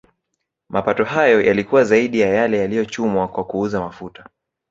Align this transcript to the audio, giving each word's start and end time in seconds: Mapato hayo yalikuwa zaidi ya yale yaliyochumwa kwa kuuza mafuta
Mapato 0.69 1.03
hayo 1.03 1.41
yalikuwa 1.41 1.83
zaidi 1.83 2.19
ya 2.19 2.27
yale 2.29 2.59
yaliyochumwa 2.59 3.27
kwa 3.27 3.43
kuuza 3.43 3.79
mafuta 3.79 4.29